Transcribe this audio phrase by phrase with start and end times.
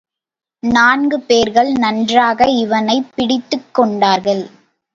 [0.63, 4.43] நான்கு பேர்கள் நன்றாக இவனைப் பிடித்துக் கொண்டார்கள்.